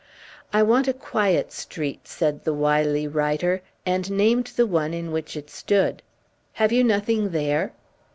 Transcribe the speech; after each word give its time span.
"I 0.51 0.63
want 0.63 0.87
a 0.87 0.93
quiet 0.93 1.51
street," 1.51 2.07
said 2.07 2.43
the 2.43 2.55
wily 2.55 3.07
writer, 3.07 3.61
and 3.85 4.09
named 4.09 4.47
the 4.55 4.65
one 4.65 4.95
in 4.95 5.11
which 5.11 5.37
it 5.37 5.51
stood. 5.51 6.01
"Have 6.53 6.71
you 6.71 6.83
nothing 6.83 7.29
there?" 7.29 7.73